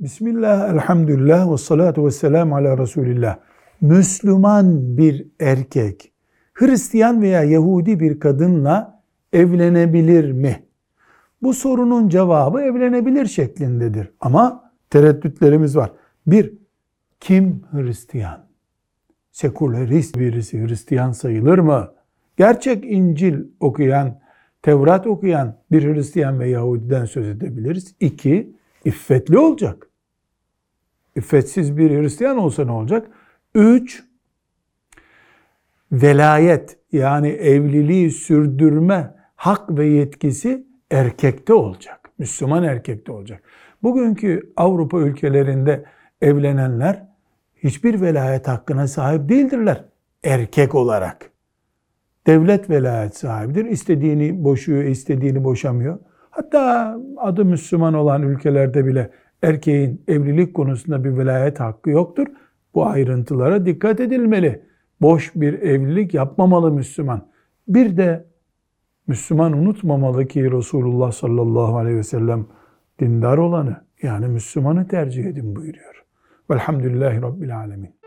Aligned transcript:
Bismillah, 0.00 0.74
elhamdülillah 0.74 1.52
ve 1.52 1.56
salatu 1.56 2.06
ve 2.06 2.10
selamu 2.10 2.56
ala 2.56 2.78
Resulillah. 2.78 3.38
Müslüman 3.80 4.96
bir 4.96 5.26
erkek, 5.40 6.12
Hristiyan 6.54 7.22
veya 7.22 7.42
Yahudi 7.42 8.00
bir 8.00 8.20
kadınla 8.20 9.02
evlenebilir 9.32 10.32
mi? 10.32 10.62
Bu 11.42 11.54
sorunun 11.54 12.08
cevabı 12.08 12.60
evlenebilir 12.60 13.26
şeklindedir. 13.26 14.10
Ama 14.20 14.72
tereddütlerimiz 14.90 15.76
var. 15.76 15.92
Bir, 16.26 16.54
kim 17.20 17.62
Hristiyan? 17.72 18.46
Sekülerist 19.32 20.18
birisi 20.18 20.66
Hristiyan 20.66 21.12
sayılır 21.12 21.58
mı? 21.58 21.92
Gerçek 22.36 22.84
İncil 22.84 23.44
okuyan, 23.60 24.20
Tevrat 24.62 25.06
okuyan 25.06 25.56
bir 25.72 25.94
Hristiyan 25.94 26.40
ve 26.40 26.48
Yahudiden 26.48 27.04
söz 27.04 27.28
edebiliriz. 27.28 27.94
İki, 28.00 28.56
iffetli 28.84 29.38
olacak. 29.38 29.89
İffetsiz 31.16 31.76
bir 31.76 31.90
Hristiyan 31.90 32.38
olsa 32.38 32.64
ne 32.64 32.72
olacak? 32.72 33.06
Üç, 33.54 34.04
velayet 35.92 36.78
yani 36.92 37.28
evliliği 37.28 38.10
sürdürme 38.10 39.14
hak 39.36 39.78
ve 39.78 39.86
yetkisi 39.86 40.66
erkekte 40.90 41.54
olacak. 41.54 42.10
Müslüman 42.18 42.62
erkekte 42.62 43.12
olacak. 43.12 43.42
Bugünkü 43.82 44.52
Avrupa 44.56 44.98
ülkelerinde 44.98 45.84
evlenenler 46.22 47.06
hiçbir 47.56 48.00
velayet 48.00 48.48
hakkına 48.48 48.88
sahip 48.88 49.28
değildirler 49.28 49.84
erkek 50.24 50.74
olarak. 50.74 51.30
Devlet 52.26 52.70
velayet 52.70 53.16
sahibidir. 53.16 53.64
İstediğini 53.64 54.44
boşuyor, 54.44 54.84
istediğini 54.84 55.44
boşamıyor. 55.44 55.98
Hatta 56.30 56.96
adı 57.16 57.44
Müslüman 57.44 57.94
olan 57.94 58.22
ülkelerde 58.22 58.86
bile 58.86 59.10
erkeğin 59.42 60.02
evlilik 60.08 60.54
konusunda 60.54 61.04
bir 61.04 61.18
velayet 61.18 61.60
hakkı 61.60 61.90
yoktur. 61.90 62.26
Bu 62.74 62.86
ayrıntılara 62.86 63.66
dikkat 63.66 64.00
edilmeli. 64.00 64.62
Boş 65.00 65.32
bir 65.34 65.52
evlilik 65.52 66.14
yapmamalı 66.14 66.72
Müslüman. 66.72 67.28
Bir 67.68 67.96
de 67.96 68.26
Müslüman 69.06 69.52
unutmamalı 69.52 70.26
ki 70.26 70.52
Resulullah 70.52 71.12
sallallahu 71.12 71.76
aleyhi 71.76 71.96
ve 71.96 72.02
sellem 72.02 72.46
dindar 73.00 73.38
olanı 73.38 73.76
yani 74.02 74.28
Müslümanı 74.28 74.88
tercih 74.88 75.24
edin 75.24 75.56
buyuruyor. 75.56 76.04
Velhamdülillahi 76.50 77.22
Rabbil 77.22 77.58
alemin. 77.58 77.99